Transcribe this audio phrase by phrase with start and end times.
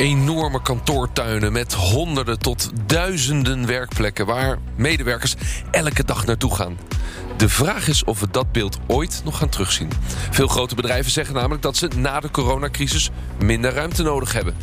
[0.00, 5.34] Enorme kantoortuinen met honderden tot duizenden werkplekken waar medewerkers
[5.70, 6.78] elke dag naartoe gaan.
[7.36, 9.90] De vraag is of we dat beeld ooit nog gaan terugzien.
[10.30, 13.10] Veel grote bedrijven zeggen namelijk dat ze na de coronacrisis
[13.44, 14.54] minder ruimte nodig hebben.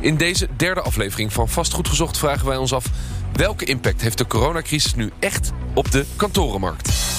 [0.00, 2.86] In deze derde aflevering van Vastgoed Gezocht vragen wij ons af...
[3.32, 7.13] welke impact heeft de coronacrisis nu echt op de kantorenmarkt?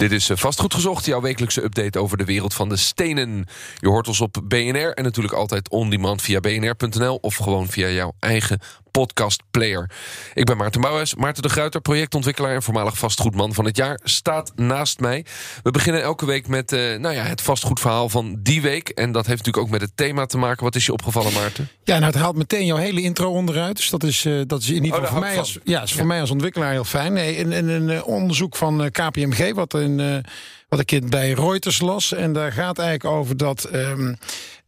[0.00, 3.46] Dit is eh, Vastgoed Gezocht, jouw wekelijkse update over de wereld van de stenen.
[3.78, 7.18] Je hoort ons op BNR en natuurlijk altijd on-demand via bnr.nl...
[7.20, 8.60] of gewoon via jouw eigen
[8.90, 9.90] podcastplayer.
[10.34, 11.14] Ik ben Maarten Bouwhuis.
[11.14, 15.24] Maarten de Gruiter, projectontwikkelaar en voormalig vastgoedman van het jaar, staat naast mij.
[15.62, 18.88] We beginnen elke week met uh, nou ja, het vastgoedverhaal van die week.
[18.88, 20.64] En dat heeft natuurlijk ook met het thema te maken.
[20.64, 21.68] Wat is je opgevallen, Maarten?
[21.84, 23.76] Ja, nou, het haalt meteen jouw hele intro onderuit.
[23.76, 25.90] Dus dat is, uh, dat is in ieder geval oh, voor, mij als, ja, is
[25.90, 26.06] voor ja.
[26.06, 27.12] mij als ontwikkelaar heel fijn.
[27.12, 30.24] Nee, in, een uh, onderzoek van KPMG, wat in
[30.70, 32.12] wat ik bij Reuters las.
[32.12, 33.74] En daar gaat eigenlijk over dat.
[33.74, 34.16] Um,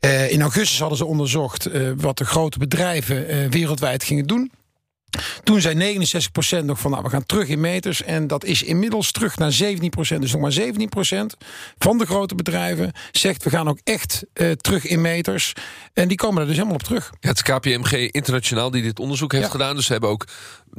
[0.00, 4.50] uh, in augustus hadden ze onderzocht uh, wat de grote bedrijven uh, wereldwijd gingen doen.
[5.45, 5.98] Toen zei
[6.61, 8.03] 69% nog van nou, we gaan terug in meters.
[8.03, 10.19] En dat is inmiddels terug naar 17%.
[10.19, 11.39] Dus nog maar 17%
[11.78, 15.53] van de grote bedrijven zegt we gaan ook echt uh, terug in meters.
[15.92, 17.12] En die komen er dus helemaal op terug.
[17.20, 19.50] Ja, het is KPMG internationaal die dit onderzoek heeft ja.
[19.50, 19.77] gedaan.
[19.77, 20.27] Dus ze hebben ook,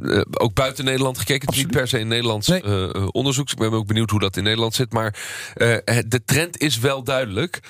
[0.00, 1.46] uh, ook buiten Nederland gekeken.
[1.46, 2.62] Het is niet per se een Nederlands nee.
[2.64, 3.50] uh, onderzoek.
[3.50, 4.92] Ik ben ook benieuwd hoe dat in Nederland zit.
[4.92, 5.16] Maar
[6.06, 7.60] de trend is wel duidelijk.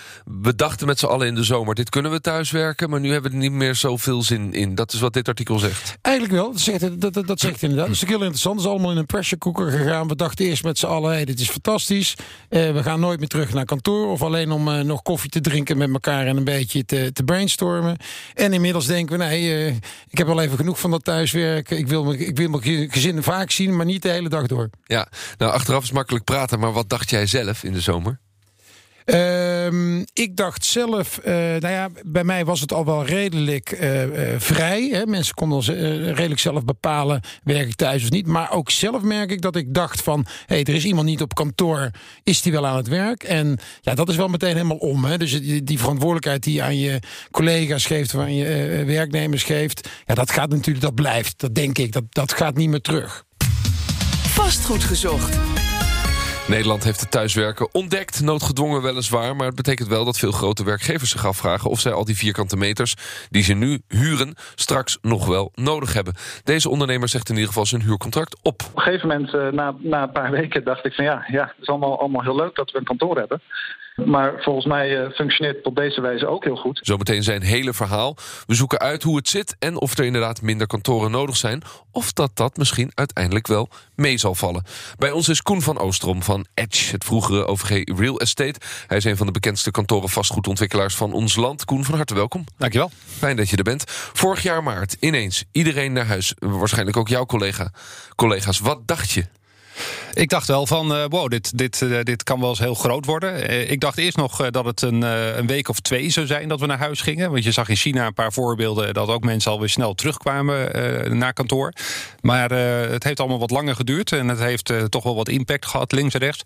[0.43, 2.91] We dachten met z'n allen in de zomer, dit kunnen we thuiswerken.
[2.91, 4.75] Maar nu hebben we er niet meer zoveel zin in.
[4.75, 5.97] Dat is wat dit artikel zegt.
[6.01, 7.87] Eigenlijk wel dat zegt, dat, dat, dat zegt inderdaad.
[7.87, 8.57] Dat is heel interessant.
[8.57, 10.09] Het is allemaal in een pressure cooker gegaan.
[10.09, 12.15] We dachten eerst met z'n allen, hey, dit is fantastisch.
[12.49, 14.11] We gaan nooit meer terug naar kantoor.
[14.11, 17.97] Of alleen om nog koffie te drinken met elkaar en een beetje te, te brainstormen.
[18.35, 19.67] En inmiddels denken we, nee,
[20.11, 21.79] ik heb wel even genoeg van dat thuiswerken.
[21.79, 24.71] Ik wil, me, ik wil mijn gezin vaak zien, maar niet de hele dag door.
[24.85, 25.09] Ja,
[25.39, 26.59] nou achteraf is makkelijk praten.
[26.59, 28.21] Maar wat dacht jij zelf in de zomer?
[29.05, 34.03] Um, ik dacht zelf, uh, nou ja, bij mij was het al wel redelijk uh,
[34.03, 34.89] uh, vrij.
[34.93, 35.07] Hè?
[35.07, 35.63] Mensen konden
[36.15, 38.27] redelijk zelf bepalen, werk ik thuis of niet.
[38.27, 41.23] Maar ook zelf merk ik dat ik dacht van, hé, hey, er is iemand niet
[41.23, 41.91] op kantoor,
[42.23, 43.23] is die wel aan het werk?
[43.23, 45.05] En ja, dat is wel meteen helemaal om.
[45.05, 45.19] Hè?
[45.19, 46.99] Dus die, verantwoordelijkheid die je aan je
[47.31, 51.41] collega's geeft, aan je werknemers geeft, ja, dat gaat natuurlijk, dat blijft.
[51.41, 53.25] Dat denk ik, dat, dat gaat niet meer terug.
[54.23, 55.39] Vastgoed gezocht.
[56.49, 59.37] Nederland heeft het thuiswerken ontdekt, noodgedwongen weliswaar.
[59.37, 61.71] Maar het betekent wel dat veel grote werkgevers zich afvragen...
[61.71, 62.95] of zij al die vierkante meters
[63.31, 64.35] die ze nu huren...
[64.55, 66.15] straks nog wel nodig hebben.
[66.43, 68.63] Deze ondernemer zegt in ieder geval zijn huurcontract op.
[68.63, 71.05] Op een gegeven moment, uh, na, na een paar weken, dacht ik van...
[71.05, 73.43] ja, ja het is allemaal, allemaal heel leuk dat we een kantoor hebben...
[73.95, 76.79] Maar volgens mij uh, functioneert het op deze wijze ook heel goed.
[76.83, 78.17] Zometeen zijn hele verhaal.
[78.47, 81.63] We zoeken uit hoe het zit en of er inderdaad minder kantoren nodig zijn.
[81.91, 84.65] Of dat dat misschien uiteindelijk wel mee zal vallen.
[84.99, 88.61] Bij ons is Koen van Oostrom van Edge, het vroegere OVG Real Estate.
[88.87, 91.65] Hij is een van de bekendste kantoren vastgoedontwikkelaars van ons land.
[91.65, 92.45] Koen, van harte welkom.
[92.59, 92.91] Dankjewel.
[93.07, 93.85] Fijn dat je er bent.
[94.13, 96.35] Vorig jaar maart, ineens, iedereen naar huis.
[96.39, 97.71] Waarschijnlijk ook jouw collega,
[98.15, 98.59] collega's.
[98.59, 99.25] Wat dacht je?
[100.15, 103.05] Ik dacht wel van, uh, wow, dit, dit, uh, dit kan wel eens heel groot
[103.07, 103.51] worden.
[103.51, 105.03] Uh, ik dacht eerst nog dat het een,
[105.39, 107.31] een week of twee zou zijn dat we naar huis gingen.
[107.31, 111.33] Want je zag in China een paar voorbeelden dat ook mensen alweer snel terugkwamen naar
[111.33, 111.73] kantoor.
[112.21, 112.51] Maar
[112.91, 116.15] het heeft allemaal wat langer geduurd en het heeft toch wel wat impact gehad, links
[116.15, 116.43] en rechts.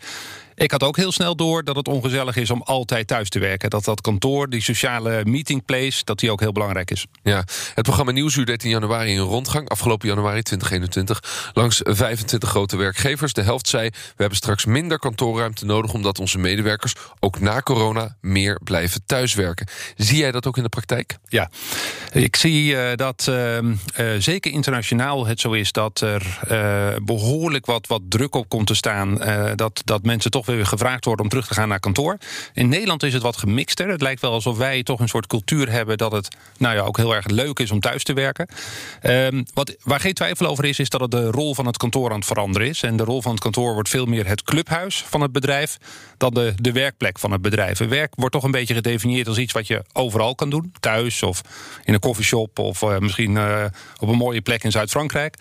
[0.58, 3.70] Ik had ook heel snel door dat het ongezellig is om altijd thuis te werken.
[3.70, 7.06] Dat dat kantoor, die sociale meetingplace, dat die ook heel belangrijk is.
[7.22, 12.76] Ja, het programma Nieuwsuur deed in januari een rondgang, afgelopen januari 2021, langs 25 grote
[12.76, 13.32] werkgevers.
[13.32, 15.92] De helft zei, we hebben straks minder kantoorruimte nodig...
[15.92, 19.66] omdat onze medewerkers ook na corona meer blijven thuiswerken.
[19.96, 21.18] Zie jij dat ook in de praktijk?
[21.28, 21.50] Ja,
[22.12, 23.72] ik zie uh, dat uh, uh,
[24.18, 25.72] zeker internationaal het zo is...
[25.72, 26.38] dat er
[27.02, 29.18] behoorlijk wat, wat druk op komt te staan.
[29.54, 32.18] dat, dat mensen toch weer gevraagd worden om terug te gaan naar kantoor.
[32.52, 33.88] In Nederland is het wat gemixter.
[33.88, 35.98] Het lijkt wel alsof wij toch een soort cultuur hebben...
[35.98, 36.28] dat het
[36.58, 38.48] nou ja, ook heel erg leuk is om thuis te werken.
[39.00, 42.10] Ehm, wat, waar geen twijfel over is, is dat het de rol van het kantoor
[42.10, 42.82] aan het veranderen is.
[42.82, 45.78] En de rol van het kantoor wordt veel meer het clubhuis van het bedrijf...
[46.16, 47.78] dan de, de werkplek van het bedrijf.
[47.78, 50.72] werk wordt toch een beetje gedefinieerd als iets wat je overal kan doen.
[50.80, 51.40] Thuis of
[51.84, 53.64] in een koffieshop of uh, misschien uh,
[54.00, 55.36] op een mooie plek in Zuid-Frankrijk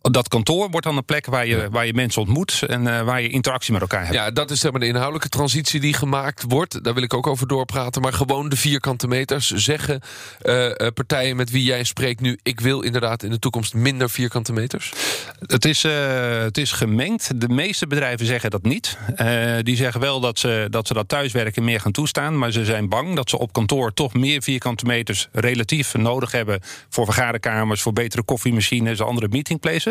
[0.00, 3.22] dat kantoor wordt dan een plek waar je, waar je mensen ontmoet en uh, waar
[3.22, 4.14] je interactie met elkaar hebt.
[4.14, 6.84] Ja, dat is zeg maar de inhoudelijke transitie die gemaakt wordt.
[6.84, 8.02] Daar wil ik ook over doorpraten.
[8.02, 9.50] Maar gewoon de vierkante meters.
[9.50, 10.00] Zeggen
[10.42, 12.38] uh, partijen met wie jij spreekt nu...
[12.42, 14.92] ik wil inderdaad in de toekomst minder vierkante meters?
[15.46, 15.92] Het is, uh,
[16.42, 17.40] het is gemengd.
[17.40, 18.98] De meeste bedrijven zeggen dat niet.
[19.62, 22.38] die zeggen wel dat ze, dat ze dat thuiswerken meer gaan toestaan.
[22.38, 25.28] Maar ze zijn bang dat ze op kantoor toch meer vierkante meters...
[25.32, 27.82] relatief nodig hebben voor vergaderkamers...
[27.82, 29.89] voor betere koffiemachines, andere meetingplaces.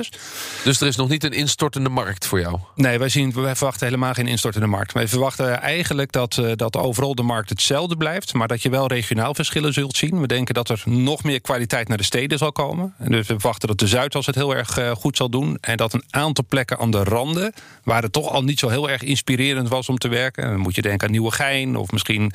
[0.63, 2.57] Dus er is nog niet een instortende markt voor jou?
[2.75, 4.93] Nee, wij, zien, wij verwachten helemaal geen instortende markt.
[4.93, 8.33] Wij verwachten eigenlijk dat, uh, dat overal de markt hetzelfde blijft...
[8.33, 10.21] maar dat je wel regionaal verschillen zult zien.
[10.21, 12.93] We denken dat er nog meer kwaliteit naar de steden zal komen.
[12.97, 15.57] En dus we verwachten dat de Zuidas het heel erg uh, goed zal doen...
[15.61, 17.53] en dat een aantal plekken aan de randen...
[17.83, 20.43] waar het toch al niet zo heel erg inspirerend was om te werken...
[20.43, 22.31] dan moet je denken aan Nieuwegein of misschien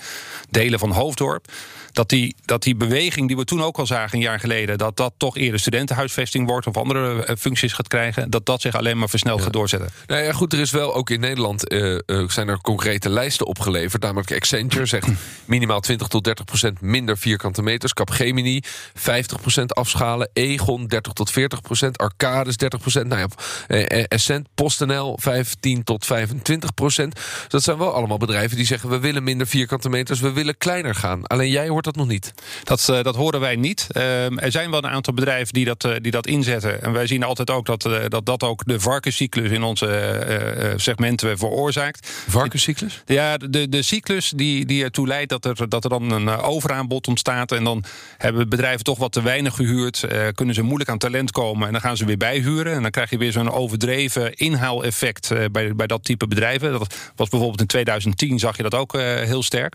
[0.50, 1.46] delen van Hoofddorp
[1.94, 4.78] dat die, dat die beweging die we toen ook al zagen een jaar geleden...
[4.78, 6.66] dat dat toch eerder studentenhuisvesting wordt...
[6.66, 8.30] of andere uh, functies gaat krijgen...
[8.30, 9.44] dat dat zich alleen maar versneld ja.
[9.44, 9.90] gaat doorzetten.
[10.06, 11.72] Nou ja, goed, er is wel ook in Nederland...
[11.72, 14.02] Uh, uh, zijn er concrete lijsten opgeleverd.
[14.02, 15.08] Namelijk Accenture zegt
[15.44, 17.92] minimaal 20 tot 30 procent minder vierkante meters.
[17.92, 18.60] Capgemini
[18.94, 20.30] 50 procent afschalen.
[20.32, 21.98] Egon 30 tot 40 procent.
[21.98, 23.06] Arcades 30 procent.
[23.06, 23.28] Nou
[23.68, 27.14] ja, Essent, PostNL 15 tot 25 procent.
[27.14, 28.88] Dus dat zijn wel allemaal bedrijven die zeggen...
[28.88, 31.26] we willen minder vierkante meters, we willen kleiner gaan.
[31.26, 32.32] Alleen jij hoort dat nog niet.
[32.64, 33.86] Dat, uh, dat horen wij niet.
[33.92, 36.82] Uh, er zijn wel een aantal bedrijven die dat, uh, die dat inzetten.
[36.82, 42.08] En wij zien altijd ook dat dat, dat ook de varkenscyclus in onze segmenten veroorzaakt.
[42.28, 43.02] Varkenscyclus?
[43.06, 47.08] Ja, de, de cyclus die, die ertoe leidt dat er, dat er dan een overaanbod
[47.08, 47.52] ontstaat.
[47.52, 47.84] En dan
[48.18, 50.06] hebben bedrijven toch wat te weinig gehuurd.
[50.34, 51.66] kunnen ze moeilijk aan talent komen.
[51.66, 52.74] En dan gaan ze weer bijhuren.
[52.74, 56.72] En dan krijg je weer zo'n overdreven inhaaleffect bij, bij dat type bedrijven.
[56.72, 59.74] Dat was bijvoorbeeld in 2010 zag je dat ook heel sterk.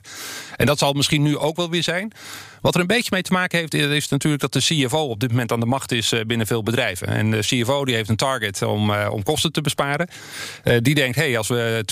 [0.55, 2.13] En dat zal misschien nu ook wel weer zijn.
[2.61, 5.29] Wat er een beetje mee te maken heeft, is natuurlijk dat de CFO op dit
[5.29, 7.07] moment aan de macht is binnen veel bedrijven.
[7.07, 10.09] En de CFO die heeft een target om, uh, om kosten te besparen.
[10.81, 11.83] Die denkt, hey, als we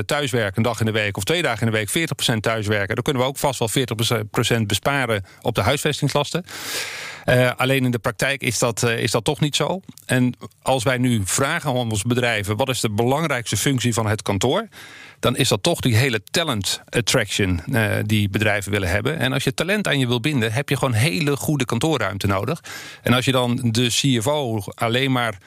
[0.00, 2.94] 20% thuiswerken een dag in de week of twee dagen in de week 40% thuiswerken,
[2.94, 3.70] dan kunnen we ook vast wel
[4.60, 6.44] 40% besparen op de huisvestingslasten.
[7.56, 9.80] Alleen in de praktijk is dat, is dat toch niet zo.
[10.06, 12.56] En als wij nu vragen aan onze bedrijven...
[12.56, 14.68] wat is de belangrijkste functie van het kantoor...
[15.24, 19.18] dan is dat toch die hele talent attraction uh, die bedrijven willen hebben.
[19.18, 20.52] En als je talent aan je wil binden...
[20.52, 22.60] heb je gewoon hele goede kantoorruimte nodig.
[23.02, 25.38] En als je dan de CFO alleen maar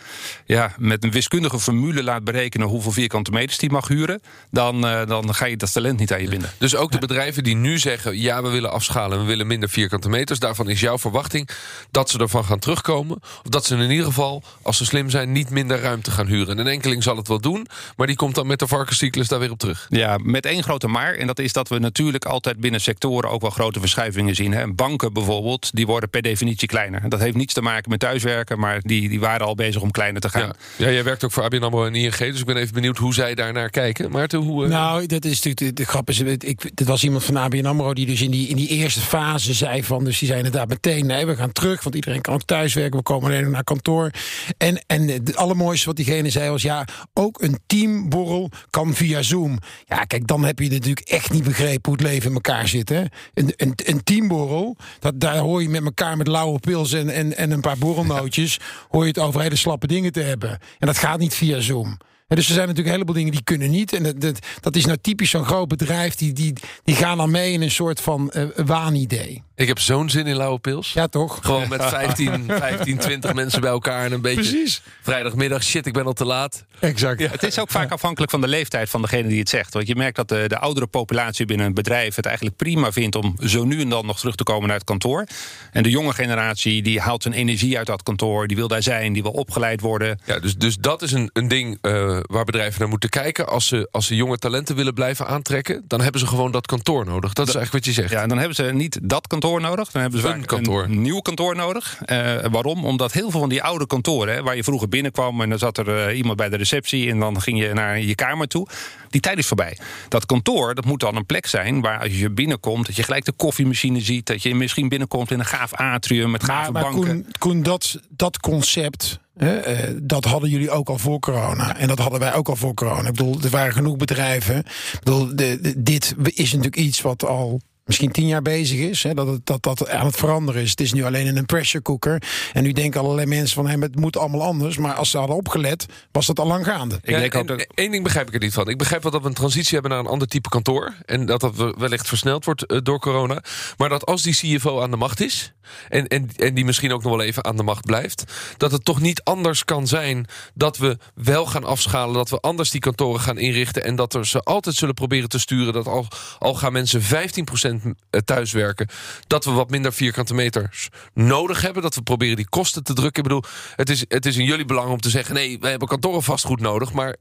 [0.46, 2.68] ja, met een wiskundige formule laat berekenen...
[2.68, 4.22] hoeveel vierkante meters die mag huren...
[4.52, 6.52] dan, dan ga je dat talent niet aan je binden.
[6.58, 8.20] Dus ook de bedrijven die nu zeggen...
[8.20, 10.40] ja, we willen afschalen, we willen minder vierkante meters...
[10.40, 11.50] daarvan is jouw verwachting
[11.92, 13.18] dat ze ervan gaan terugkomen.
[13.22, 16.48] Of dat ze in ieder geval, als ze slim zijn, niet minder ruimte gaan huren.
[16.48, 19.40] En een enkeling zal het wel doen, maar die komt dan met de varkenscyclus daar
[19.40, 19.67] weer op terug.
[19.90, 21.14] Ja, met één grote maar.
[21.14, 24.54] En dat is dat we natuurlijk altijd binnen sectoren ook wel grote verschuivingen zien.
[24.54, 24.74] Hè.
[24.74, 27.10] Banken bijvoorbeeld, die worden per definitie kleiner.
[27.10, 30.22] Dat heeft niets te maken met thuiswerken, maar die, die waren al bezig om kleiner
[30.22, 30.54] te gaan.
[30.78, 32.98] Ja, ja jij werkt ook voor ABN AMRO en ING, dus ik ben even benieuwd
[32.98, 34.12] hoe zij daar naar kijken.
[34.12, 34.64] Maarten, hoe...
[34.64, 34.70] Uh...
[34.70, 37.94] Nou, dat is natuurlijk de, de grap is, ik, dit was iemand van ABN AMRO
[37.94, 41.06] die dus in die, in die eerste fase zei van, dus die zei inderdaad meteen,
[41.06, 42.98] nee, we gaan terug, want iedereen kan ook thuiswerken.
[42.98, 44.12] We komen alleen naar kantoor.
[44.58, 46.62] En, en het allermooiste wat diegene zei was...
[46.62, 49.47] ja, ook een teamborrel kan via Zoom.
[49.86, 51.82] Ja, kijk, dan heb je natuurlijk echt niet begrepen...
[51.84, 52.90] hoe het leven in elkaar zit.
[52.90, 53.04] Hè?
[53.34, 56.18] Een, een, een teamborrel, dat, daar hoor je met elkaar...
[56.18, 58.60] met lauwe pils en, en, en een paar borrelnootjes...
[58.90, 60.50] hoor je het over hele slappe dingen te hebben.
[60.80, 61.98] En dat gaat niet via Zoom.
[62.28, 63.94] Ja, dus er zijn natuurlijk een heleboel dingen die kunnen niet.
[63.94, 66.16] En dat, dat, dat is nou typisch zo'n groot bedrijf.
[66.16, 66.54] Die, die,
[66.84, 69.44] die gaan dan mee in een soort van uh, waanidee.
[69.58, 70.94] Ik heb zo'n zin in lauwe pils.
[70.94, 71.40] Ja, toch?
[71.42, 74.42] Gewoon met 15, 15 20 mensen bij elkaar en een beetje...
[74.42, 74.82] Precies.
[75.02, 76.66] Vrijdagmiddag, shit, ik ben al te laat.
[76.80, 77.20] Exact.
[77.20, 77.30] Ja.
[77.30, 79.74] Het is ook vaak afhankelijk van de leeftijd van degene die het zegt.
[79.74, 82.16] Want je merkt dat de, de oudere populatie binnen een bedrijf...
[82.16, 84.86] het eigenlijk prima vindt om zo nu en dan nog terug te komen naar het
[84.86, 85.28] kantoor.
[85.72, 88.48] En de jonge generatie die haalt zijn energie uit dat kantoor.
[88.48, 90.20] Die wil daar zijn, die wil opgeleid worden.
[90.26, 93.48] Ja, dus, dus dat is een, een ding uh, waar bedrijven naar moeten kijken.
[93.48, 95.84] Als ze, als ze jonge talenten willen blijven aantrekken...
[95.88, 97.34] dan hebben ze gewoon dat kantoor nodig.
[97.34, 98.14] Dat is eigenlijk wat je zegt.
[98.14, 99.92] Ja, en dan hebben ze niet dat kantoor nodig.
[99.92, 100.84] Dan hebben ze een, kantoor.
[100.84, 102.00] een nieuw kantoor nodig.
[102.06, 102.86] Uh, waarom?
[102.86, 104.34] Omdat heel veel van die oude kantoren...
[104.34, 107.10] Hè, waar je vroeger binnenkwam en dan zat er uh, iemand bij de receptie...
[107.10, 108.68] en dan ging je naar je kamer toe.
[109.10, 109.78] Die tijd is voorbij.
[110.08, 111.82] Dat kantoor, dat moet dan een plek zijn...
[111.82, 114.26] waar als je binnenkomt, dat je gelijk de koffiemachine ziet...
[114.26, 117.08] dat je misschien binnenkomt in een gaaf atrium met gave maar, maar banken.
[117.08, 119.20] Koen, Koen, dat, dat concept...
[119.38, 121.78] He, uh, dat hadden jullie ook al voor corona.
[121.78, 123.08] En dat hadden wij ook al voor corona.
[123.08, 124.58] Ik bedoel, er waren genoeg bedrijven.
[124.58, 129.04] Ik bedoel, de, de, dit is natuurlijk iets wat al misschien tien jaar bezig is.
[129.04, 130.70] Hè, dat, het, dat dat aan het veranderen is.
[130.70, 132.22] Het is nu alleen in een pressure cooker.
[132.54, 134.78] En nu denken allerlei mensen van hem, het moet allemaal anders.
[134.78, 136.96] Maar als ze hadden opgelet, was dat al lang gaande.
[136.96, 137.68] Ik denk ook dat...
[137.76, 138.70] Eén ding begrijp ik er niet van.
[138.70, 140.94] Ik begrijp wel dat we een transitie hebben naar een ander type kantoor.
[141.06, 143.44] En dat dat wellicht versneld wordt eh, door corona.
[143.78, 145.54] Maar dat als die CFO aan de macht is.
[145.90, 148.24] En, en, en die misschien ook nog wel even aan de macht blijft.
[148.58, 152.14] Dat het toch niet anders kan zijn dat we wel gaan afschalen.
[152.14, 153.84] Dat we anders die kantoren gaan inrichten.
[153.84, 155.74] En dat er ze altijd zullen proberen te sturen.
[155.74, 156.08] Dat al,
[156.40, 157.77] al gaan mensen 15% eh,
[158.26, 158.88] thuiswerken.
[159.28, 161.82] Dat we wat minder vierkante meters nodig hebben.
[161.82, 163.24] Dat we proberen die kosten te drukken.
[163.24, 163.44] Ik bedoel,
[163.76, 165.36] het is, het is in jullie belang om te zeggen...
[165.36, 166.94] nee, we hebben kantoren vastgoed nodig.
[166.94, 167.16] Maar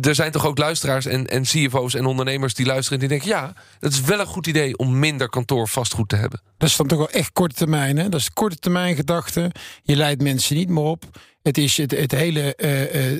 [0.00, 3.00] er zijn toch ook luisteraars en, en CFO's en ondernemers die luisteren...
[3.00, 6.16] en die denken, ja, het is wel een goed idee om minder kantoor vastgoed te
[6.16, 6.40] hebben.
[6.58, 8.08] Dat is dan toch wel echt korte termijn, hè?
[8.08, 9.50] Dat is korte termijn gedachte.
[9.82, 11.04] Je leidt mensen niet meer op.
[11.42, 12.70] Het is het, het hele uh,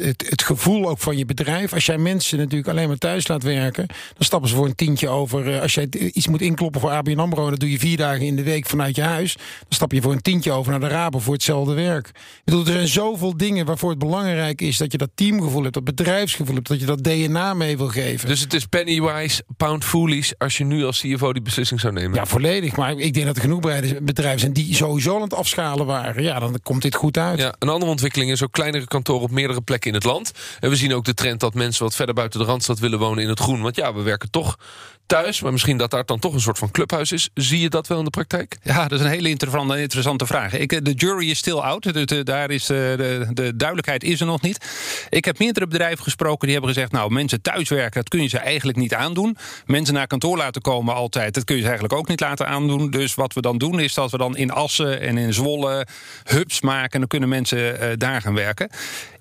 [0.06, 1.72] het, het, gevoel ook van je bedrijf.
[1.72, 5.08] Als jij mensen natuurlijk alleen maar thuis laat werken, dan stappen ze voor een tientje
[5.08, 5.48] over.
[5.48, 8.36] Uh, als jij iets moet inkloppen voor ABN AMRO, dat doe je vier dagen in
[8.36, 9.34] de week vanuit je huis.
[9.34, 12.08] Dan stap je voor een tientje over naar de Rabo voor hetzelfde werk.
[12.08, 12.14] Ik
[12.44, 15.84] bedoel, er zijn zoveel dingen waarvoor het belangrijk is dat je dat teamgevoel hebt, dat
[15.84, 18.28] bedrijfsgevoel hebt, dat je dat DNA mee wil geven.
[18.28, 22.14] Dus het is pennywise, pound foolish als je nu als CFO die beslissing zou nemen?
[22.14, 22.76] Ja, volledig.
[22.76, 23.60] Maar ik denk dat er genoeg
[24.02, 26.22] bedrijven zijn die sowieso aan het afschalen waren.
[26.22, 27.38] Ja, dan komt dit goed uit.
[27.38, 30.32] Ja, een andere ontwikkeling is ook kleinere kantoren op meerdere plekken in het land.
[30.60, 33.22] En we zien ook de trend dat mensen wat verder buiten de Randstad willen wonen
[33.22, 33.62] in het groen.
[33.62, 34.56] Want ja, we werken toch
[35.06, 37.30] thuis, maar misschien dat daar dan toch een soort van clubhuis is.
[37.34, 38.56] Zie je dat wel in de praktijk?
[38.62, 40.54] Ja, dat is een hele interessante vraag.
[40.54, 41.82] Ik, eh, de jury is still out.
[41.82, 44.66] De, de, daar is eh, de, de duidelijkheid is er nog niet.
[45.08, 46.92] Ik heb meerdere bedrijven gesproken die hebben gezegd...
[46.92, 49.36] nou, mensen thuiswerken, dat kun je ze eigenlijk niet aandoen.
[49.66, 52.90] Mensen naar kantoor laten komen altijd, dat kun je ze eigenlijk ook niet laten aandoen.
[52.90, 55.86] Dus wat we dan doen is dat we dan in Assen en in Zwolle
[56.24, 56.90] hubs maken...
[56.90, 58.70] en dan kunnen mensen uh, daar gaan werken.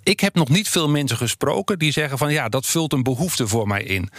[0.03, 3.47] Ik heb nog niet veel mensen gesproken die zeggen van ja, dat vult een behoefte
[3.47, 4.09] voor mij in.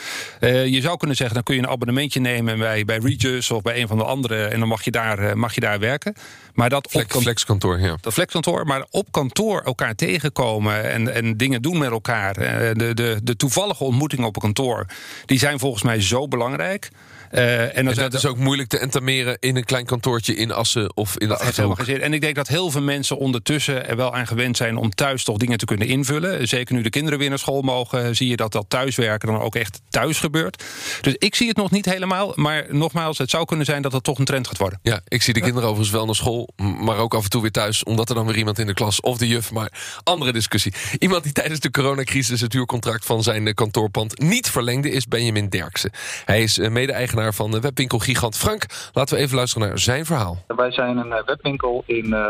[0.40, 3.62] Uh, je zou kunnen zeggen, dan kun je een abonnementje nemen bij, bij Regis of
[3.62, 6.14] bij een van de andere en dan mag je daar, uh, mag je daar werken.
[6.54, 7.96] Maar dat Flex, op flexkantoor, ja.
[8.00, 12.38] Dat flexkantoor, maar op kantoor elkaar tegenkomen en, en dingen doen met elkaar.
[12.38, 14.86] Uh, de, de, de toevallige ontmoetingen op een kantoor,
[15.26, 16.90] die zijn volgens mij zo belangrijk.
[17.32, 21.18] Uh, en, dat is ook moeilijk te entameren in een klein kantoortje in Assen of
[21.18, 21.78] in de Achterhoek.
[21.80, 25.24] En ik denk dat heel veel mensen ondertussen er wel aan gewend zijn om thuis
[25.24, 26.48] toch dingen te kunnen invullen.
[26.48, 29.54] Zeker nu de kinderen weer naar school mogen, zie je dat dat thuiswerken dan ook
[29.54, 30.64] echt thuis gebeurt.
[31.00, 34.04] Dus ik zie het nog niet helemaal, maar nogmaals, het zou kunnen zijn dat het
[34.04, 34.78] toch een trend gaat worden.
[34.82, 37.50] Ja, ik zie de kinderen overigens wel naar school, maar ook af en toe weer
[37.50, 39.72] thuis, omdat er dan weer iemand in de klas of de juf, maar
[40.04, 40.72] andere discussie.
[40.98, 45.90] Iemand die tijdens de coronacrisis het huurcontract van zijn kantoorpand niet verlengde is Benjamin Derksen.
[46.24, 48.36] Hij is mede-eigenaar van de webwinkel Gigant.
[48.36, 50.44] Frank, laten we even luisteren naar zijn verhaal.
[50.46, 52.26] Wij zijn een eh, webwinkel in, uh,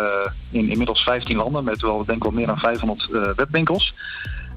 [0.51, 3.95] in inmiddels 15 landen met wel, denk ik wel meer dan 500 uh, eh, webwinkels.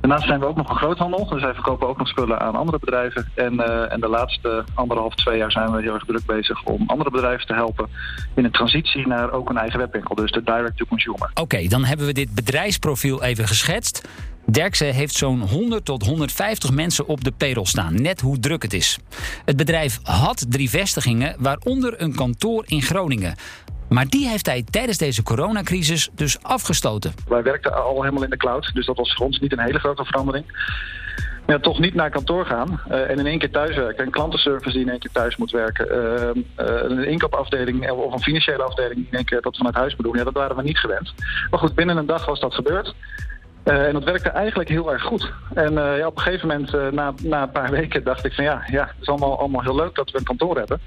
[0.02, 2.80] Daarnaast zijn we ook nog een groothandel, dus wij verkopen ook nog spullen aan andere
[2.80, 3.32] bedrijven.
[3.36, 6.84] En, uh, en de laatste anderhalf, twee jaar zijn we heel erg druk bezig om
[6.88, 7.90] andere bedrijven te helpen
[8.36, 11.30] in een transitie naar ook een eigen webwinkel, dus de direct to consumer.
[11.30, 14.08] Oké, okay, dan hebben we dit bedrijfsprofiel even geschetst.
[14.46, 18.74] Derksen heeft zo'n 100 tot 150 mensen op de payroll staan, net hoe druk het
[18.74, 19.00] is.
[19.46, 23.36] Het bedrijf had drie vestigingen, waaronder een kantoor in Groningen.
[23.90, 27.14] Maar die heeft hij tijdens deze coronacrisis dus afgestoten.
[27.28, 29.80] Wij werkten al helemaal in de cloud, dus dat was voor ons niet een hele
[29.80, 30.46] grote verandering.
[31.48, 34.06] Ja, toch niet naar kantoor gaan uh, en in één keer thuis werken.
[34.06, 35.88] Een klantenservice die in één keer thuis moet werken.
[35.88, 39.96] Uh, uh, een inkoopafdeling of een financiële afdeling die in één keer dat vanuit huis
[39.96, 40.18] moet doen.
[40.18, 41.14] Ja, dat waren we niet gewend.
[41.50, 42.96] Maar goed, binnen een dag was dat gebeurd.
[43.66, 45.32] Uh, en dat werkte eigenlijk heel erg goed.
[45.54, 48.34] En uh, ja, op een gegeven moment, uh, na, na een paar weken, dacht ik
[48.34, 50.80] van ja, ja, het is allemaal, allemaal heel leuk dat we een kantoor hebben.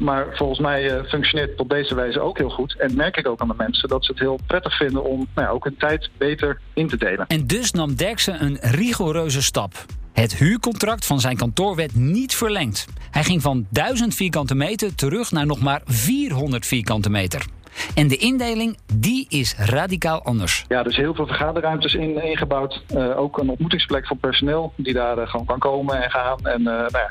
[0.00, 2.76] maar volgens mij functioneert het op deze wijze ook heel goed.
[2.78, 5.48] En merk ik ook aan de mensen dat ze het heel prettig vinden om nou
[5.48, 7.26] ook hun tijd beter in te delen.
[7.26, 9.72] En dus nam Derksen een rigoureuze stap.
[10.12, 12.86] Het huurcontract van zijn kantoor werd niet verlengd.
[13.10, 17.55] Hij ging van 1000 vierkante meter terug naar nog maar 400 vierkante meter.
[17.94, 20.64] En de indeling, die is radicaal anders.
[20.68, 22.82] Ja, dus heel veel vergaderruimtes in, ingebouwd.
[22.94, 26.38] Uh, ook een ontmoetingsplek voor personeel die daar uh, gewoon kan komen en gaan.
[26.42, 27.10] En uh, nou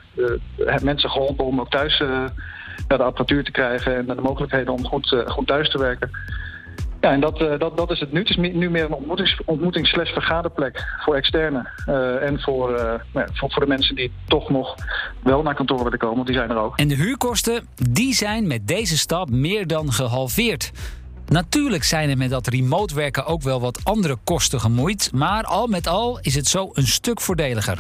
[0.56, 1.98] ja, mensen geholpen om ook thuis
[2.88, 6.10] de apparatuur te krijgen en de mogelijkheden om goed, goed thuis te werken.
[7.06, 8.20] Ja, en dat, uh, dat, dat is het nu.
[8.20, 11.70] Het is nu meer een ontmoetings, ontmoetings vergaderplek voor externen.
[11.90, 14.76] Uh, en voor, uh, ja, voor, voor, de mensen die toch nog
[15.24, 16.78] wel naar kantoor willen komen, want die zijn er ook.
[16.78, 20.72] En de huurkosten, die zijn met deze stap meer dan gehalveerd.
[21.26, 25.68] Natuurlijk zijn er met dat remote werken ook wel wat andere kosten gemoeid, maar al
[25.68, 27.78] met al is het zo een stuk voordeliger.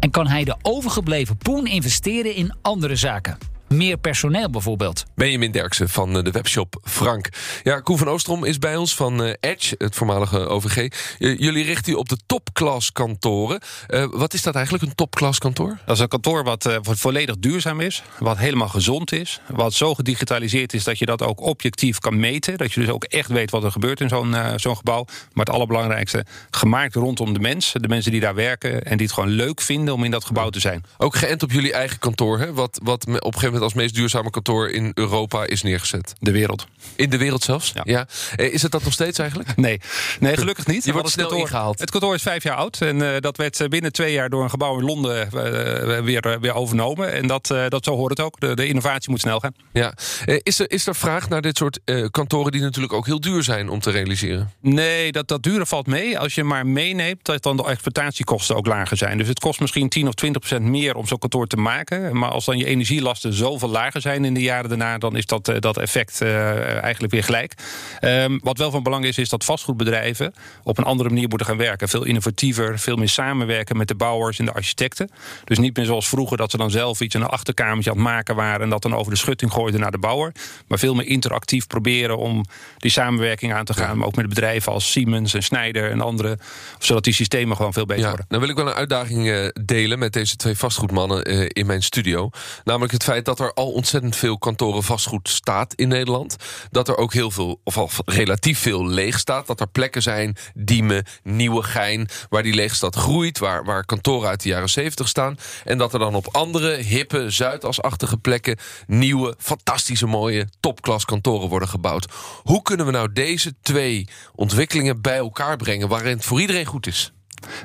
[0.00, 3.57] En kan hij de overgebleven poen investeren in andere zaken.
[3.68, 5.04] Meer personeel bijvoorbeeld.
[5.14, 7.28] Benjamin Derksen van eh, de webshop Frank.
[7.62, 10.92] Ja, Koen van Oostrom is bij ons van eh, Edge, het voormalige OVG.
[11.18, 13.60] jullie richten u op de topklas kantoren.
[13.88, 15.78] Uh, wat is dat eigenlijk, een topklas kantoor?
[15.86, 20.74] Dat is een kantoor wat volledig duurzaam is, wat helemaal gezond is, wat zo gedigitaliseerd
[20.74, 22.58] is dat je dat ook objectief kan meten.
[22.58, 25.04] Dat je dus ook echt weet wat er gebeurt in zo'n zo'n gebouw.
[25.32, 29.14] Maar het allerbelangrijkste, gemaakt rondom de mensen, de mensen die daar werken en die het
[29.14, 30.84] gewoon leuk vinden om in dat gebouw te zijn.
[30.98, 32.52] Ook geënt op jullie eigen kantoor, hè?
[32.52, 36.14] Wat, wat op een gegeven moment als meest duurzame kantoor in Europa is neergezet.
[36.20, 36.66] De wereld.
[36.96, 37.72] In de wereld zelfs?
[37.84, 38.06] Ja.
[38.36, 39.56] Eh, is het dat nog steeds eigenlijk?
[39.56, 39.80] Nee,
[40.20, 40.84] nee gelukkig niet.
[40.84, 41.80] Je wordt het snel kantoor, ingehaald.
[41.80, 42.80] Het kantoor is vijf jaar oud.
[42.80, 46.38] En uh, dat werd eh, binnen twee jaar door een gebouw in Londen uh, weer,
[46.40, 47.12] weer overnomen.
[47.12, 48.40] En dat, dat zo hoort het ook.
[48.40, 49.54] De, de, innovatie moet snel gaan.
[49.72, 49.94] Ja.
[50.42, 53.68] is, er, is er vraag naar dit soort kantoren die natuurlijk ook heel duur zijn
[53.68, 54.52] om te realiseren?
[54.60, 56.18] Nee, dat, dat duren valt mee.
[56.18, 59.18] Als je maar meeneemt dat dan de exploitatiekosten ook lager zijn.
[59.18, 62.18] Dus het kost misschien 10 of 20 procent meer om zo'n kantoor te maken.
[62.18, 65.52] Maar als dan je energielasten zoveel lager zijn in de jaren daarna, dan is dat,
[65.58, 67.54] dat effect eigenlijk weer gelijk.
[68.00, 71.56] Um, wat wel van belang is, is dat vastgoedbedrijven op een andere manier moeten gaan
[71.56, 71.88] werken.
[71.88, 75.10] Veel innovatiever, veel meer samenwerken met de bouwers en de architecten.
[75.44, 78.06] Dus niet meer zoals vroeger dat ze dan zelf iets in een achterkamertje aan het
[78.06, 80.32] maken waren en dat dan over de schutting gooiden naar de bouwer.
[80.66, 82.44] Maar veel meer interactief proberen om
[82.78, 83.98] die samenwerking aan te gaan.
[83.98, 86.38] Maar ook met bedrijven als Siemens en Schneider en andere.
[86.78, 88.26] Zodat die systemen gewoon veel beter worden.
[88.28, 92.30] Dan wil ik wel een uitdaging uh, delen met deze twee vastgoedmannen in mijn studio.
[92.64, 96.36] Namelijk het feit dat er al ontzettend veel kantoren vastgoed staat in Nederland.
[96.70, 99.46] Dat er ook heel veel, of al relatief veel leeg staat.
[99.46, 103.38] Dat er plekken zijn, Diemen, Nieuwegein, waar die leegstad groeit.
[103.38, 105.36] Waar, waar kantoren uit de jaren 70 staan.
[105.64, 108.58] En dat er dan op andere, hippe, Zuidasachtige plekken...
[108.86, 112.06] nieuwe, fantastische, mooie, topklas kantoren worden gebouwd.
[112.42, 115.88] Hoe kunnen we nou deze twee ontwikkelingen bij elkaar brengen...
[115.88, 117.12] waarin het voor iedereen goed is?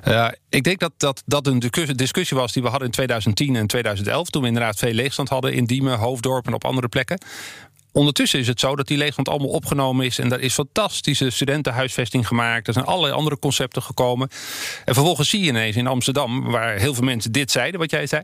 [0.07, 1.59] Uh, ik denk dat, dat dat een
[1.95, 4.29] discussie was die we hadden in 2010 en 2011...
[4.29, 7.17] toen we inderdaad veel leegstand hadden in Diemen, Hoofddorp en op andere plekken.
[7.91, 10.19] Ondertussen is het zo dat die leegstand allemaal opgenomen is.
[10.19, 12.67] En daar is fantastische studentenhuisvesting gemaakt.
[12.67, 14.29] Er zijn allerlei andere concepten gekomen.
[14.85, 18.07] En vervolgens zie je ineens in Amsterdam, waar heel veel mensen dit zeiden, wat jij
[18.07, 18.23] zei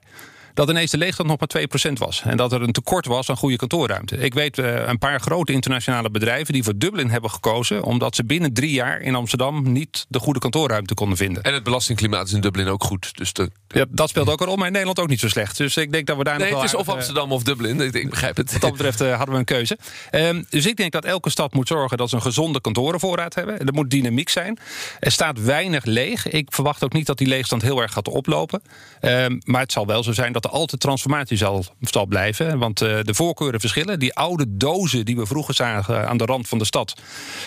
[0.59, 2.21] dat ineens de leegstand nog maar 2% was.
[2.25, 4.17] En dat er een tekort was aan goede kantoorruimte.
[4.17, 7.83] Ik weet uh, een paar grote internationale bedrijven die voor Dublin hebben gekozen...
[7.83, 11.43] omdat ze binnen drie jaar in Amsterdam niet de goede kantoorruimte konden vinden.
[11.43, 13.17] En het belastingklimaat is in Dublin ook goed.
[13.17, 13.51] Dus de...
[13.67, 15.57] ja, dat speelt ook een rol, maar in Nederland ook niet zo slecht.
[15.57, 16.61] Dus ik denk dat we daar nee, nog wel...
[16.61, 18.51] het is of Amsterdam of Dublin, ik begrijp het.
[18.51, 19.77] Wat dat betreft uh, hadden we een keuze.
[20.11, 23.59] Um, dus ik denk dat elke stad moet zorgen dat ze een gezonde kantorenvoorraad hebben.
[23.65, 24.59] Er moet dynamiek zijn.
[24.99, 26.27] Er staat weinig leeg.
[26.27, 28.61] Ik verwacht ook niet dat die leegstand heel erg gaat oplopen.
[29.01, 32.59] Um, maar het zal wel zo zijn dat altijd transformatie zal, zal blijven.
[32.59, 33.99] Want uh, de voorkeuren verschillen.
[33.99, 36.93] Die oude dozen die we vroeger zagen aan de rand van de stad...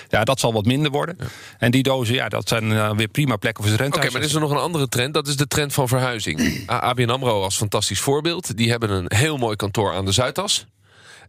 [0.08, 1.16] ja, dat zal wat minder worden.
[1.58, 3.96] En die dozen, ja, dat zijn uh, weer prima plekken voor rente.
[3.96, 5.14] Oké, maar is er nog een andere trend.
[5.14, 6.62] Dat is de trend van verhuizing.
[6.66, 8.56] ABN AMRO als fantastisch voorbeeld.
[8.56, 10.66] Die hebben een heel mooi kantoor aan de Zuidas.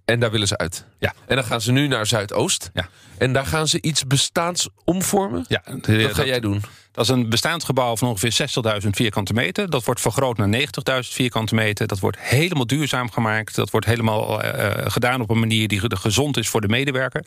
[0.05, 0.85] En daar willen ze uit.
[0.99, 1.13] Ja.
[1.25, 2.69] En dan gaan ze nu naar Zuidoost.
[2.73, 2.89] Ja.
[3.17, 5.45] En daar gaan ze iets bestaans omvormen.
[5.47, 6.63] Ja, dat ga jij doen.
[6.93, 8.49] Dat is een bestaand gebouw van ongeveer
[8.83, 9.69] 60.000 vierkante meter.
[9.69, 10.59] Dat wordt vergroot naar
[11.03, 11.87] 90.000 vierkante meter.
[11.87, 13.55] Dat wordt helemaal duurzaam gemaakt.
[13.55, 17.25] Dat wordt helemaal uh, gedaan op een manier die gezond is voor de medewerker.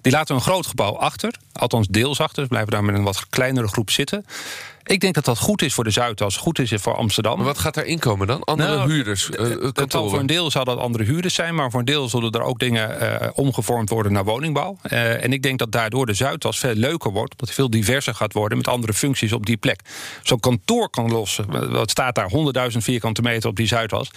[0.00, 1.34] Die laten een groot gebouw achter.
[1.52, 2.42] Althans deels achter.
[2.42, 4.24] Ze blijven daar met een wat kleinere groep zitten.
[4.88, 7.36] Ik denk dat dat goed is voor de Zuidas, goed is voor Amsterdam.
[7.36, 8.44] Maar wat gaat daarin komen dan?
[8.44, 9.28] Andere nou, huurders?
[9.30, 12.42] Uh, voor een deel zal dat andere huurders zijn, maar voor een deel zullen er
[12.42, 14.76] ook dingen uh, omgevormd worden naar woningbouw.
[14.82, 18.14] Uh, en ik denk dat daardoor de Zuidas veel leuker wordt, omdat het veel diverser
[18.14, 19.80] gaat worden met andere functies op die plek.
[20.22, 22.30] Zo'n kantoor kan lossen, wat staat daar,
[22.72, 24.10] 100.000 vierkante meter op die Zuidas,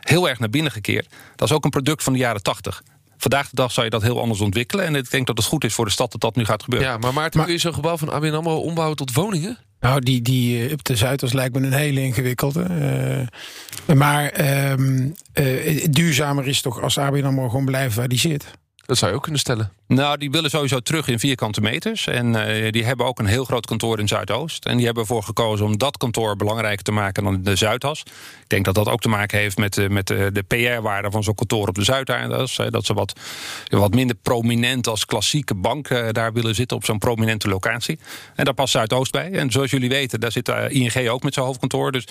[0.00, 1.06] heel erg naar binnen gekeerd.
[1.36, 2.82] Dat is ook een product van de jaren 80.
[3.16, 4.84] Vandaag de dag zou je dat heel anders ontwikkelen.
[4.84, 6.88] En ik denk dat het goed is voor de stad dat dat nu gaat gebeuren.
[6.88, 9.58] Ja, maar Maarten, kun je zo'n gebouw van ABN AMRO ombouwen tot woningen?
[9.84, 12.66] Nou, die, die op de Zuidas lijkt me een hele ingewikkelde.
[13.88, 14.72] Uh, maar uh,
[15.34, 18.46] uh, duurzamer is toch als ABN AMRO gewoon blijven waar die zit.
[18.86, 19.72] Dat zou je ook kunnen stellen.
[19.86, 22.06] Nou, die willen sowieso terug in vierkante meters.
[22.06, 24.64] En uh, die hebben ook een heel groot kantoor in Zuidoost.
[24.64, 28.00] En die hebben ervoor gekozen om dat kantoor belangrijker te maken dan de Zuidas.
[28.00, 31.22] Ik denk dat dat ook te maken heeft met, uh, met uh, de PR-waarde van
[31.22, 32.56] zo'n kantoor op de Zuidas.
[32.70, 33.20] dat ze wat,
[33.68, 37.98] wat minder prominent als klassieke bank daar willen zitten op zo'n prominente locatie.
[38.34, 39.32] En daar past Zuidoost bij.
[39.32, 41.92] En zoals jullie weten, daar zit ING ook met zijn hoofdkantoor.
[41.92, 42.06] Dus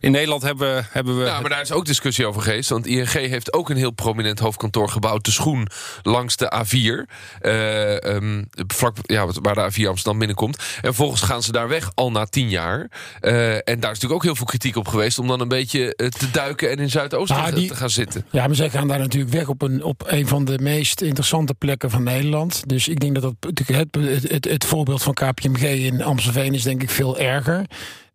[0.00, 1.24] in Nederland hebben we, hebben we.
[1.24, 2.70] Ja, maar daar is ook discussie over geweest.
[2.70, 5.24] Want ING heeft ook een heel prominent hoofdkantoor gebouwd.
[5.24, 5.68] De schoen
[6.02, 7.12] langs de A4.
[7.42, 10.62] Uh, um, vlak ja, waar de A4 Amsterdam binnenkomt.
[10.80, 12.90] En volgens gaan ze daar weg al na tien jaar.
[13.20, 15.18] Uh, en daar is natuurlijk ook heel veel kritiek op geweest.
[15.18, 18.26] Om dan een beetje eh, te duiken en in Zuidoost nou, te gaan zitten.
[18.30, 21.54] Ja, maar zij gaan daar natuurlijk weg op een, op een van de meest interessante
[21.54, 22.68] plekken van Nederland.
[22.68, 23.68] Dus ik denk dat dat het,
[24.02, 27.66] het, het, het voorbeeld van KPMG in Amstelveen is denk ik veel erger.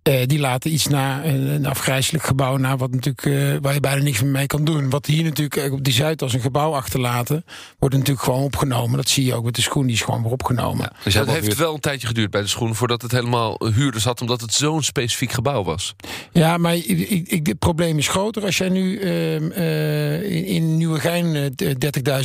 [0.09, 4.01] Uh, die laten iets na, een, afgrijzelijk gebouw na, wat natuurlijk, uh, waar je bijna
[4.01, 4.89] niks mee kan doen.
[4.89, 7.45] Wat hier natuurlijk op die Zuid als een gebouw achterlaten,
[7.79, 8.97] wordt natuurlijk gewoon opgenomen.
[8.97, 10.81] Dat zie je ook met de schoen, die is gewoon weer opgenomen.
[10.81, 14.03] Ja, dus dat heeft wel een tijdje geduurd bij de schoen voordat het helemaal huurders
[14.03, 15.95] had, omdat het zo'n specifiek gebouw was.
[16.31, 18.43] Ja, maar ik, ik, het probleem is groter.
[18.43, 21.55] Als jij nu uh, in, in Nieuwegein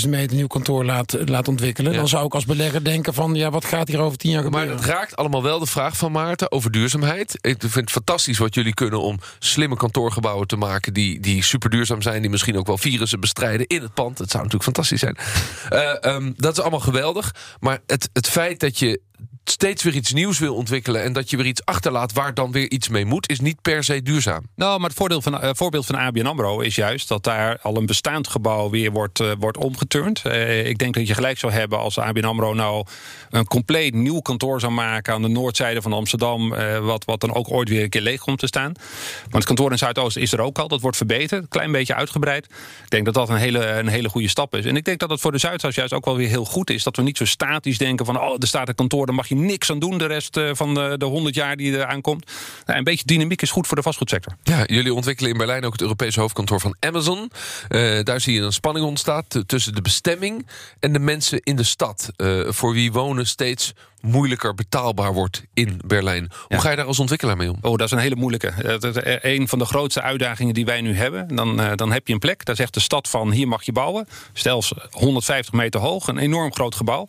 [0.03, 3.51] 30.000 meter nieuw kantoor laat, laat ontwikkelen, dan zou ik als belegger denken van, ja,
[3.51, 4.69] wat gaat hier over tien jaar gebeuren?
[4.69, 7.39] Maar het raakt allemaal wel de vraag van Maarten over duurzaamheid.
[7.41, 10.95] Ik vind het fantastisch wat jullie kunnen om slimme kantoorgebouwen te maken...
[10.95, 14.19] die, die super duurzaam zijn, die misschien ook wel virussen bestrijden in het pand.
[14.19, 15.17] Het zou natuurlijk fantastisch zijn.
[15.73, 17.35] Uh, um, dat is allemaal geweldig.
[17.61, 19.01] Maar het, het feit dat je
[19.51, 21.03] steeds weer iets nieuws wil ontwikkelen...
[21.03, 23.31] en dat je weer iets achterlaat waar dan weer iets mee moet...
[23.31, 24.43] is niet per se duurzaam.
[24.55, 27.09] Nou, maar het voordeel van, uh, voorbeeld van ABN AMRO is juist...
[27.09, 30.23] dat daar al een bestaand gebouw weer wordt, uh, wordt omgeturnd.
[30.27, 32.87] Uh, ik denk dat je gelijk zou hebben als ABN AMRO nou...
[33.31, 36.55] een compleet nieuw kantoor zou maken aan de noordzijde van Amsterdam...
[36.81, 38.73] wat, wat dan ook ooit weer een keer leeg komt te staan.
[39.23, 40.69] Want het kantoor in Zuidoost is er ook al.
[40.69, 42.45] Dat wordt verbeterd, een klein beetje uitgebreid.
[42.85, 44.65] Ik denk dat dat een hele, een hele goede stap is.
[44.65, 46.83] En ik denk dat het voor de Zuidas juist ook wel weer heel goed is...
[46.83, 48.21] dat we niet zo statisch denken van...
[48.21, 50.75] oh, er staat een kantoor, dan mag je niks aan doen de rest eh, van
[50.75, 52.31] de, de 100 jaar die eraan komt.
[52.67, 54.37] Nou, een beetje dynamiek is goed voor de vastgoedsector.
[54.43, 57.31] Ja, jullie ontwikkelen in Berlijn ook het Europese hoofdkantoor van Amazon.
[57.69, 60.47] Uh, daar zie je een spanning ontstaat tussen de bestemming
[60.81, 62.11] en de mensen in de stad.
[62.17, 66.31] Uh, voor wie wonen steeds moeilijker betaalbaar wordt in Berlijn.
[66.49, 67.59] Hoe ga je daar als ontwikkelaar mee om?
[67.61, 68.79] Oh, dat is een hele moeilijke.
[68.79, 71.37] Dat is een van de grootste uitdagingen die wij nu hebben.
[71.37, 74.09] Dan, dan heb je een plek, daar zegt de stad van hier mag je bouwen.
[74.33, 77.09] Stel 150 meter hoog, een enorm groot gebouw.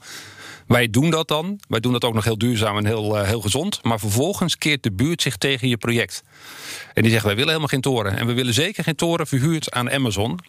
[0.68, 1.60] Wij doen dat dan.
[1.68, 3.84] Wij doen dat ook nog heel duurzaam en heel, uh, heel gezond.
[3.84, 6.24] Maar vervolgens keert de buurt zich tegen je project.
[6.94, 8.18] En die zegt, wij willen helemaal geen toren.
[8.18, 10.40] En we willen zeker geen toren verhuurd aan Amazon.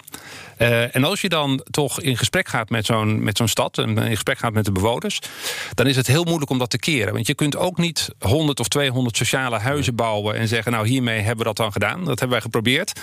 [0.59, 3.79] Uh, en als je dan toch in gesprek gaat met zo'n met zo'n stad...
[3.79, 5.21] en in gesprek gaat met de bewoners...
[5.75, 7.13] dan is het heel moeilijk om dat te keren.
[7.13, 10.35] Want je kunt ook niet 100 of 200 sociale huizen bouwen...
[10.35, 11.99] en zeggen, nou, hiermee hebben we dat dan gedaan.
[11.99, 13.01] Dat hebben wij geprobeerd.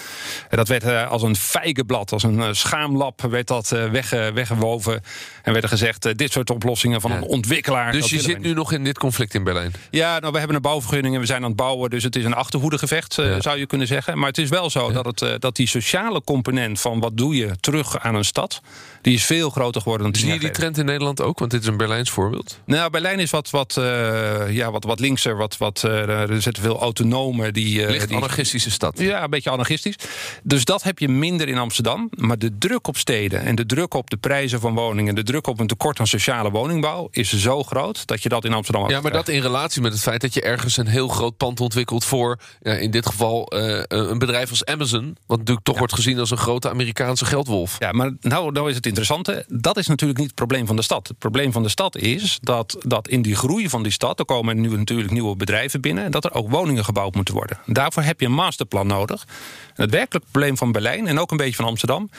[0.50, 3.22] En dat werd uh, als een vijgenblad, als een schaamlap...
[3.22, 5.04] werd dat weg, weggewoven.
[5.44, 7.92] En werd er gezegd, dit soort oplossingen van een ontwikkelaar...
[7.92, 9.74] Dus je zit nu nog in dit conflict in Berlijn?
[9.90, 11.90] Ja, nou, we hebben een bouwvergunning en we zijn aan het bouwen...
[11.90, 13.42] dus het is een achterhoedegevecht, ja.
[13.42, 14.18] zou je kunnen zeggen.
[14.18, 15.02] Maar het is wel zo ja.
[15.02, 18.62] dat, het, dat die sociale component van wat doe je terug aan een stad.
[19.02, 21.40] Die is veel groter geworden dan Zie je die trend in Nederland ook?
[21.40, 22.60] Want dit is een Berlijns voorbeeld.
[22.66, 25.38] Nou, Berlijn is wat, wat, uh, ja, wat, wat linkser.
[25.38, 27.54] Wat, wat, uh, er zitten veel autonomen.
[27.54, 29.00] Die, uh, Licht die, anarchistische stad.
[29.00, 29.96] Ja, een beetje anarchistisch.
[30.44, 32.10] Dus dat heb je minder in Amsterdam.
[32.10, 35.16] Maar de druk op steden en de druk op de prijzen van woningen...
[35.16, 36.95] de druk op een tekort aan sociale woningbouw...
[37.12, 40.02] is zo groot dat je dat in Amsterdam Ja, maar dat in relatie met het
[40.02, 42.06] feit dat je ergens een heel groot pand ontwikkelt...
[42.06, 43.46] voor ja, in dit geval
[43.88, 45.18] een bedrijf als Amazon...
[45.26, 45.80] wat natuurlijk toch ja.
[45.80, 47.76] wordt gezien als een grote Amerikaanse geldwolf.
[47.80, 49.46] Ja, maar nou, nou is het interessante.
[49.48, 51.08] Dat is natuurlijk niet het probleem van de stad.
[51.08, 54.20] Het probleem van de stad is dat, dat in die groei van die stad...
[54.20, 56.04] er komen nu natuurlijk nieuwe bedrijven binnen...
[56.04, 57.60] en dat er ook woningen gebouwd moeten worden.
[57.66, 59.26] Daarvoor heb je een masterplan nodig.
[59.76, 62.10] En het werkelijke probleem van Berlijn en ook een beetje van Amsterdam...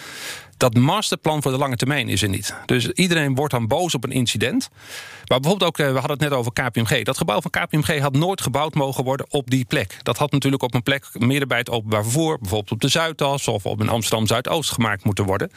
[0.56, 2.54] dat masterplan voor de lange termijn is er niet.
[2.66, 4.68] Dus iedereen wordt dan boos op een incident.
[5.26, 7.04] Maar bijvoorbeeld ook, we hadden het net over KPMG.
[7.04, 9.96] Dat gebouw van KPMG had nooit gebouwd mogen worden op die plek.
[10.02, 12.38] Dat had natuurlijk op een plek midden bij het openbaar vervoer...
[12.38, 15.50] bijvoorbeeld op de Zuidas of op een Amsterdam-Zuidoost gemaakt moeten worden...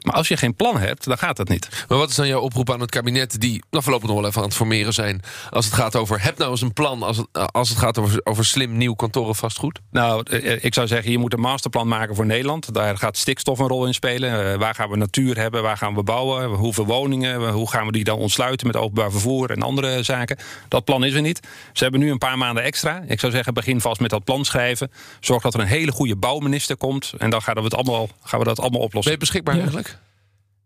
[0.00, 1.84] Maar als je geen plan hebt, dan gaat dat niet.
[1.88, 3.40] Maar wat is dan jouw oproep aan het kabinet...
[3.40, 5.22] die nou, voorlopig nog wel even aan het formeren zijn...
[5.50, 7.02] als het gaat over, heb nou eens een plan...
[7.02, 9.80] als het, als het gaat over, over slim nieuw kantoren vastgoed?
[9.90, 12.74] Nou, ik zou zeggen, je moet een masterplan maken voor Nederland.
[12.74, 14.52] Daar gaat stikstof een rol in spelen.
[14.52, 16.48] Uh, waar gaan we natuur hebben, waar gaan we bouwen...
[16.48, 18.66] hoeveel woningen, hoe gaan we die dan ontsluiten...
[18.66, 20.38] met openbaar vervoer en andere zaken.
[20.68, 21.40] Dat plan is er niet.
[21.72, 23.02] Ze hebben nu een paar maanden extra.
[23.06, 24.90] Ik zou zeggen, begin vast met dat plan schrijven.
[25.20, 27.12] Zorg dat er een hele goede bouwminister komt...
[27.18, 29.12] en dan gaan we, het allemaal, gaan we dat allemaal oplossen.
[29.12, 29.60] Ben je beschikbaar ja.
[29.60, 29.98] eigenlijk?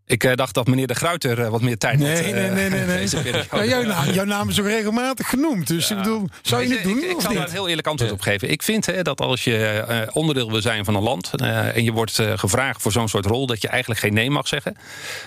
[0.07, 2.25] Ik uh, dacht dat meneer De Gruiter uh, wat meer tijd nee, had.
[2.25, 2.87] Uh, nee, nee, nee.
[2.87, 3.09] nee.
[3.53, 5.67] ja, jouw, naam, jouw, naam, is ook regelmatig genoemd.
[5.67, 5.97] Dus ja.
[5.97, 6.99] ik bedoel, zou je het doen?
[6.99, 8.51] Ik, ik zal daar een heel eerlijk antwoord op geven.
[8.51, 11.31] Ik vind hè, dat als je onderdeel wil zijn van een land...
[11.43, 13.47] en je wordt gevraagd voor zo'n soort rol...
[13.47, 14.77] dat je eigenlijk geen nee mag zeggen.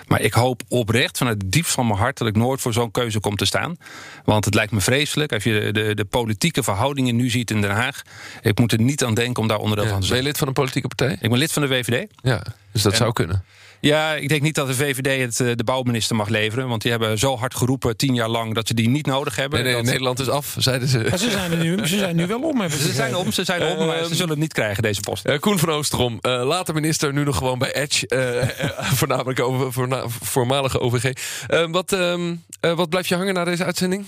[0.06, 2.18] Maar ik hoop oprecht vanuit het diepst van mijn hart...
[2.18, 3.76] dat ik nooit voor zo'n keuze kom te staan.
[4.24, 7.60] Want het lijkt me vreselijk als je de, de, de, politieke verhoudingen nu ziet in
[7.60, 8.02] Den Haag.
[8.42, 9.90] Ik moet er niet aan denken om daar onderdeel ja.
[9.90, 10.18] van te zijn.
[10.18, 11.16] Ben je lid van een politieke partij?
[11.20, 12.10] Ik ben lid van de VVD.
[12.22, 13.44] Ja, dus dat en, zou kunnen.
[13.80, 16.68] Ja, ik denk niet dat de VVD het de bouwminister mag leveren.
[16.68, 19.58] Want die hebben zo hard geroepen tien jaar lang dat ze die niet nodig hebben.
[19.58, 19.90] Nee, nee dat...
[19.90, 21.06] Nederland is af, zeiden ze.
[21.08, 22.60] Maar ze zijn er nu, ze zijn nu wel om.
[22.60, 25.28] Hebben ze, zijn om, ze zijn om, maar ze zullen het niet krijgen, deze post.
[25.28, 28.06] Uh, Koen van Oosterom, uh, later minister, nu nog gewoon bij Edge.
[28.08, 31.12] Uh, voornamelijk over voorna voormalige OVG.
[31.70, 31.96] wat,
[32.60, 34.06] wat blijft je hangen na deze uitzending?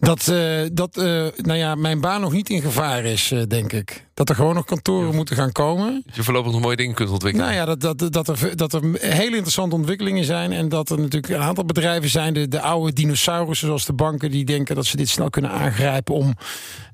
[0.00, 1.04] Dat, uh, dat uh,
[1.36, 4.06] nou ja, mijn baan nog niet in gevaar is, uh, denk ik.
[4.18, 6.02] Dat er gewoon nog kantoren moeten gaan komen.
[6.06, 7.46] Dat je voorlopig nog mooie dingen kunt ontwikkelen.
[7.46, 10.52] Nou ja, dat, dat, dat, er, dat er hele interessante ontwikkelingen zijn.
[10.52, 14.30] En dat er natuurlijk een aantal bedrijven zijn, de, de oude dinosaurussen zoals de banken,
[14.30, 16.34] die denken dat ze dit snel kunnen aangrijpen om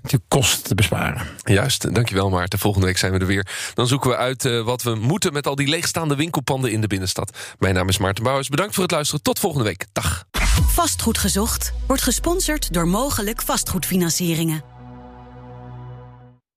[0.03, 1.23] natuurlijk kosten te besparen.
[1.45, 2.59] Juist, dankjewel Maarten.
[2.59, 3.47] Volgende week zijn we er weer.
[3.75, 7.39] Dan zoeken we uit wat we moeten met al die leegstaande winkelpanden in de binnenstad.
[7.59, 8.49] Mijn naam is Maarten Bouwers.
[8.49, 9.23] Bedankt voor het luisteren.
[9.23, 9.87] Tot volgende week.
[9.93, 10.25] Dag.
[10.67, 14.74] Vastgoed gezocht wordt gesponsord door mogelijk vastgoedfinancieringen.